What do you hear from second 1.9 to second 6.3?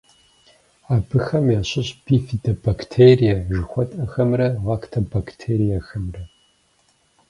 бифидобактерие жыхуэтӏэхэмрэ лактобактериехэмрэ.